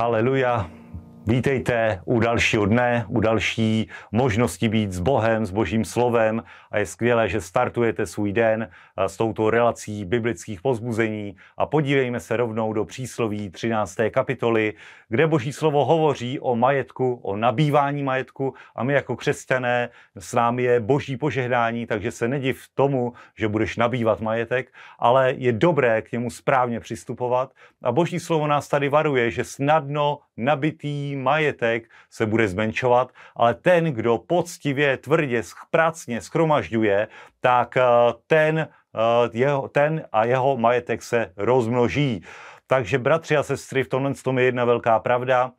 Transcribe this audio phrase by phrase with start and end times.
[0.00, 0.79] Haleluja.
[1.26, 6.42] Vítejte u dalšího dne, u další možnosti být s Bohem, s Božím slovem.
[6.70, 12.20] A je skvělé, že startujete svůj den eh, s touto relací biblických pozbuzení a podívejme
[12.20, 13.96] se rovnou do přísloví 13.
[14.10, 14.74] kapitoly,
[15.08, 18.54] kde Boží slovo hovoří o majetku, o nabývání majetku.
[18.76, 23.76] A my jako křesťané s námi je Boží požehnání, takže se nediv tomu, že budeš
[23.76, 27.52] nabývat majetek, ale je dobré k němu správně přistupovat.
[27.82, 33.84] A Boží slovo nás tady varuje, že snadno nabitý majetek se bude zmenšovat, ale ten,
[33.84, 37.08] kdo poctivě, tvrdě, prácně schromažďuje,
[37.40, 37.82] tak eh,
[38.26, 38.68] ten, eh,
[39.32, 42.22] jeho, ten a jeho majetek se rozmnoží.
[42.66, 45.52] Takže bratři a sestry, v tomhle tom je jedna velká pravda,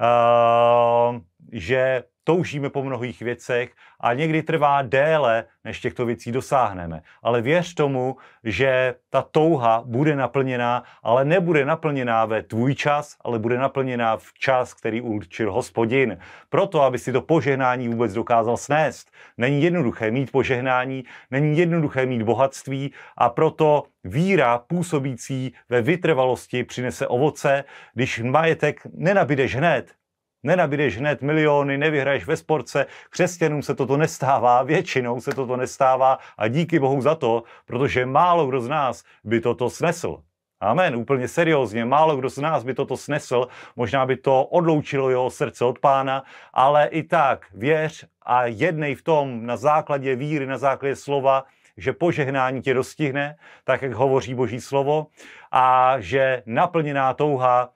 [0.00, 1.20] eh,
[1.52, 7.02] že toužíme po mnohých věcech a někdy trvá déle, než těchto věcí dosáhneme.
[7.22, 13.38] Ale věř tomu, že ta touha bude naplněná, ale nebude naplněná ve tvůj čas, ale
[13.38, 16.18] bude naplněná v čas, který určil hospodin.
[16.48, 19.10] Proto, aby si to požehnání vůbec dokázal snést.
[19.38, 27.06] Není jednoduché mít požehnání, není jednoduché mít bohatství a proto víra působící ve vytrvalosti přinese
[27.06, 29.98] ovoce, když majetek nenabídeš hned,
[30.42, 32.86] Nenabídeš hned miliony, nevyhraješ ve sportce.
[33.10, 38.46] Křesťanům se toto nestává, většinou se toto nestává a díky Bohu za to, protože málo
[38.46, 40.22] kdo z nás by toto snesl.
[40.60, 45.30] Amen, úplně seriózně, málo kdo z nás by toto snesl, možná by to odloučilo jeho
[45.30, 46.22] srdce od pána,
[46.52, 51.44] ale i tak věř a jednej v tom na základě víry, na základě slova,
[51.76, 55.06] že požehnání tě dostihne, tak jak hovoří Boží slovo,
[55.52, 57.70] a že naplněná touha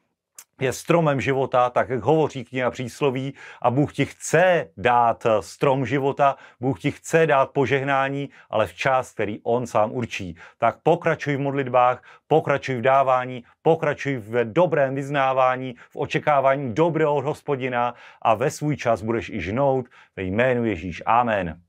[0.61, 6.37] je stromem života, tak jak hovoří kniha přísloví a Bůh ti chce dát strom života,
[6.61, 10.37] Bůh ti chce dát požehnání, ale v čas, který On sám určí.
[10.59, 17.25] Tak pokračuj v modlitbách, pokračuj v dávání, pokračuj v dobrém vyznávání, v očekávání dobrého od
[17.25, 19.87] hospodina a ve svůj čas budeš i žnout
[20.17, 21.03] ve jménu Ježíš.
[21.07, 21.61] Amen.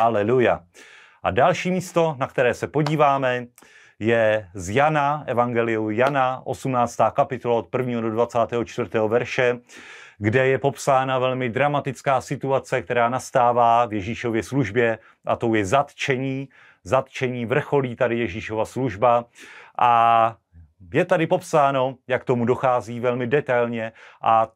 [0.00, 0.60] Haleluja.
[1.22, 3.46] A další místo, na které se podíváme,
[3.98, 6.96] je z Jana, Evangeliu Jana, 18.
[7.12, 8.00] kapitola od 1.
[8.00, 8.90] do 24.
[9.08, 9.58] verše,
[10.18, 16.48] kde je popsána velmi dramatická situace, která nastává v Ježíšově službě, a to je zatčení.
[16.84, 19.24] Zatčení vrcholí tady Ježíšova služba
[19.78, 20.36] a
[20.94, 23.92] je tady popsáno, jak tomu dochází velmi detailně
[24.22, 24.48] a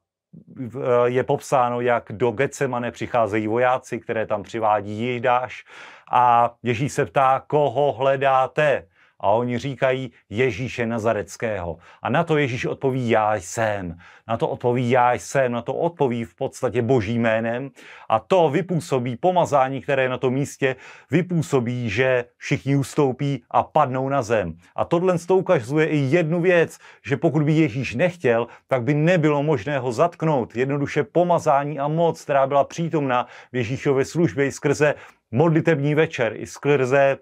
[1.04, 5.64] je popsáno, jak do Getsemane přicházejí vojáci, které tam přivádí Jidáš
[6.12, 8.86] a Ježíš se ptá, koho hledáte?
[9.20, 11.78] A oni říkají Ježíše Nazareckého.
[12.02, 13.98] A na to Ježíš odpoví já jsem.
[14.28, 17.70] Na to odpoví já jsem, na to odpoví v podstatě boží jménem.
[18.08, 20.76] A to vypůsobí pomazání, které je na tom místě,
[21.10, 24.54] vypůsobí, že všichni ustoupí a padnou na zem.
[24.76, 29.42] A tohle to ukazuje i jednu věc, že pokud by Ježíš nechtěl, tak by nebylo
[29.42, 30.56] možné ho zatknout.
[30.56, 34.94] Jednoduše pomazání a moc, která byla přítomna v Ježíšově službě i skrze
[35.30, 37.18] modlitební večer, i skrze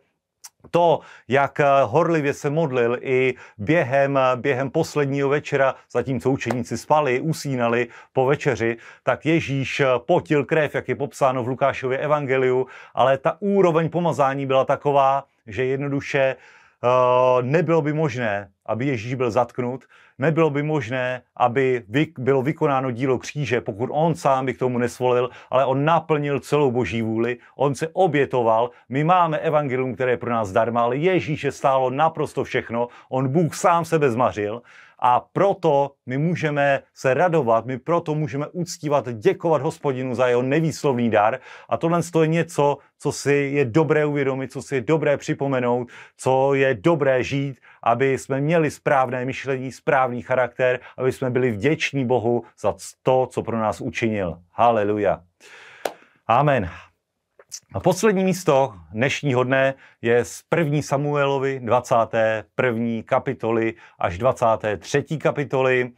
[0.71, 7.21] to, jak eh, horlivě se modlil i během, eh, během posledního večera, zatímco učeníci spali,
[7.21, 13.19] usínali po večeři, tak Ježíš eh, potil krev, jak je popsáno v Lukášově evangeliu, ale
[13.19, 16.58] ta úroveň pomazání byla taková, že jednoduše uh,
[17.43, 19.85] nebylo by možné, aby Ježíš byl zatknut,
[20.19, 21.85] nebylo by možné, aby
[22.19, 26.71] bylo vykonáno dílo kříže, pokud on sám by k tomu nesvolil, ale on naplnil celou
[26.71, 28.71] boží vůli, on se obětoval.
[28.89, 33.55] My máme evangelium, které je pro nás darma, ale Ježíše stálo naprosto všechno, on Bůh
[33.55, 34.63] sám sebe zmařil
[34.99, 41.11] a proto my můžeme se radovat, my proto můžeme uctívat, děkovat hospodinu za jeho nevýslovný
[41.11, 41.39] dar.
[41.69, 46.55] A tohle je něco, co si je dobré uvědomit, co si je dobré připomenout, co
[46.55, 52.45] je dobré žít, aby jsme měli správné myšlení, správný charakter, aby jsme byli vděční Bohu
[52.61, 54.39] za to, co pro nás učinil.
[54.53, 55.21] Haleluja.
[56.27, 56.71] Amen.
[57.75, 60.83] A poslední místo dnešního dne je z 1.
[60.83, 63.03] Samuelovi 21.
[63.05, 65.03] kapitoly až 23.
[65.03, 65.91] kapitoly.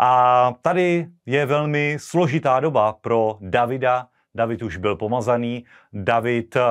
[0.00, 4.06] A tady je velmi složitá doba pro Davida.
[4.34, 6.62] David už byl pomazaný, David uh,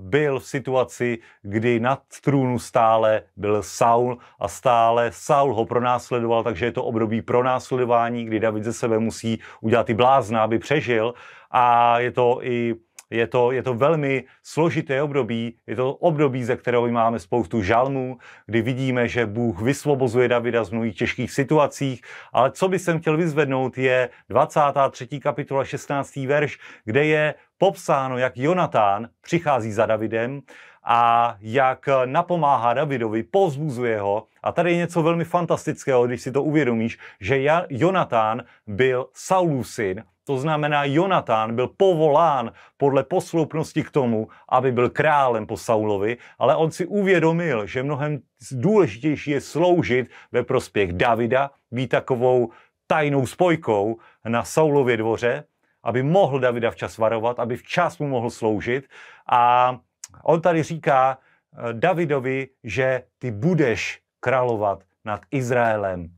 [0.00, 6.64] byl v situaci, kdy nad trůnu stále byl Saul a stále Saul ho pronásledoval, takže
[6.64, 11.14] je to období pronásledování, kdy David ze sebe musí udělat i blázna, aby přežil
[11.50, 12.74] a je to i
[13.10, 18.18] je to, je to velmi složité období, je to období, ze kterého máme spoustu žalmů,
[18.46, 22.00] kdy vidíme, že Bůh vysvobozuje Davida z mnohých těžkých situacích,
[22.32, 25.20] ale co by jsem chtěl vyzvednout je 23.
[25.20, 26.16] kapitola 16.
[26.16, 30.40] verš, kde je popsáno, jak Jonatán přichází za Davidem
[30.86, 34.26] a jak napomáhá Davidovi, povzbuzuje ho.
[34.42, 40.04] A tady je něco velmi fantastického, když si to uvědomíš, že Jonatán byl Saulův syn,
[40.26, 46.56] to znamená, Jonatán byl povolán podle posloupnosti k tomu, aby byl králem po Saulovi, ale
[46.56, 48.18] on si uvědomil, že mnohem
[48.52, 52.50] důležitější je sloužit ve prospěch Davida, být takovou
[52.86, 55.44] tajnou spojkou na Saulově dvoře,
[55.82, 58.84] aby mohl Davida včas varovat, aby včas mu mohl sloužit.
[59.30, 59.72] A
[60.22, 66.08] on tady říká eh, Davidovi, že ty budeš královat nad Izraelem.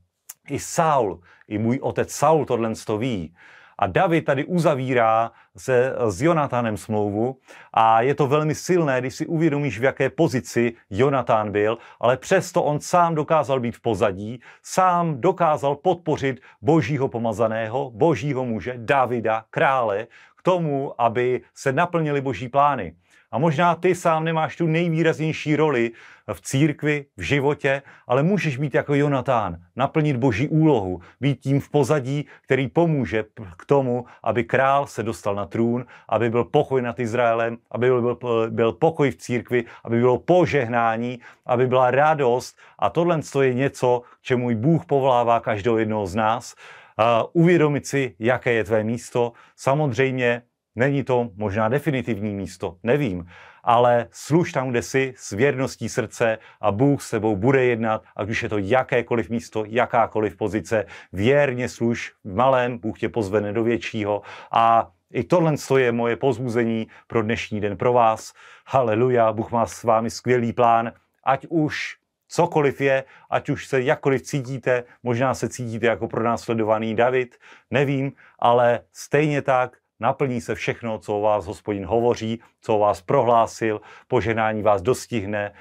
[0.48, 3.34] I Saul, i můj otec Saul tohle ví.
[3.78, 7.36] A David tady uzavírá se s Jonatánem smlouvu
[7.72, 12.62] a je to velmi silné, když si uvědomíš, v jaké pozici Jonatán byl, ale přesto
[12.62, 20.06] on sám dokázal být v pozadí, sám dokázal podpořit božího pomazaného, božího muže, Davida, krále,
[20.36, 22.94] k tomu, aby se naplnili boží plány.
[23.30, 25.90] A možná ty sám nemáš tu nejvýraznější roli
[26.32, 31.70] v církvi, v životě, ale můžeš být jako Jonatán, naplnit boží úlohu, být tím v
[31.70, 33.24] pozadí, který pomůže
[33.56, 38.18] k tomu, aby král se dostal na trůn, aby byl pokoj nad Izraelem, aby byl,
[38.50, 42.56] byl pokoj v církvi, aby bylo požehnání, aby byla radost.
[42.78, 46.54] A tohle je něco, čemu Bůh povolává každého jednoho z nás.
[46.98, 49.32] Uh, uvědomit si, jaké je tvé místo.
[49.56, 50.42] Samozřejmě
[50.78, 53.26] Není to možná definitivní místo, nevím,
[53.64, 58.28] ale služ tam, kde jsi, s věrností srdce a Bůh s tebou bude jednat, ať
[58.28, 63.64] už je to jakékoliv místo, jakákoliv pozice, věrně služ v malém, Bůh tě pozvene do
[63.64, 64.22] většího
[64.52, 68.32] a i tohle je moje pozbuzení pro dnešní den pro vás.
[68.66, 70.92] Haleluja, Bůh má s vámi skvělý plán,
[71.24, 71.96] ať už
[72.28, 77.36] cokoliv je, ať už se jakkoliv cítíte, možná se cítíte jako pronásledovaný David,
[77.70, 83.02] nevím, ale stejně tak naplní se všechno, co o vás hospodin hovoří, co o vás
[83.02, 85.54] prohlásil, poženání vás dostihne.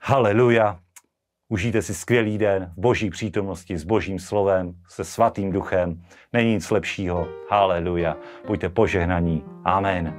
[0.00, 0.85] Haleluja.
[1.48, 6.02] Užijte si skvělý den v boží přítomnosti s božím slovem, se svatým duchem.
[6.32, 7.28] Není nic lepšího.
[7.50, 8.16] Haleluja.
[8.46, 9.44] Buďte požehnaní.
[9.64, 10.14] Amen.